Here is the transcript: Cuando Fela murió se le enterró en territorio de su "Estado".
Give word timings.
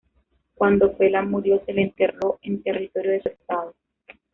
Cuando 0.55 0.95
Fela 0.95 1.21
murió 1.21 1.61
se 1.63 1.73
le 1.73 1.83
enterró 1.83 2.39
en 2.41 2.63
territorio 2.63 3.11
de 3.11 3.21
su 3.21 3.29
"Estado". 3.29 3.75